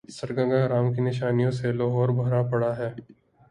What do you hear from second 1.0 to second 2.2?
نشانیوں سے لاہور